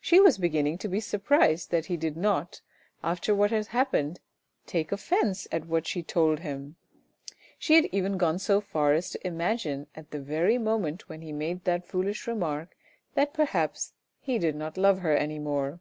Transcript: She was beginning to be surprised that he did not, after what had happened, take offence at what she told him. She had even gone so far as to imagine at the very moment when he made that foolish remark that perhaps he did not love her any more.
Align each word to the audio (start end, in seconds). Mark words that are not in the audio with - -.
She 0.00 0.18
was 0.18 0.38
beginning 0.38 0.78
to 0.78 0.88
be 0.88 0.98
surprised 0.98 1.70
that 1.72 1.84
he 1.92 1.98
did 1.98 2.16
not, 2.16 2.62
after 3.04 3.34
what 3.34 3.50
had 3.50 3.66
happened, 3.66 4.18
take 4.64 4.92
offence 4.92 5.46
at 5.52 5.66
what 5.66 5.86
she 5.86 6.02
told 6.02 6.38
him. 6.40 6.76
She 7.58 7.74
had 7.74 7.84
even 7.92 8.16
gone 8.16 8.38
so 8.38 8.62
far 8.62 8.94
as 8.94 9.10
to 9.10 9.26
imagine 9.26 9.86
at 9.94 10.10
the 10.10 10.20
very 10.20 10.56
moment 10.56 11.10
when 11.10 11.20
he 11.20 11.32
made 11.32 11.64
that 11.64 11.86
foolish 11.86 12.26
remark 12.26 12.78
that 13.12 13.34
perhaps 13.34 13.92
he 14.20 14.38
did 14.38 14.56
not 14.56 14.78
love 14.78 15.00
her 15.00 15.14
any 15.14 15.38
more. 15.38 15.80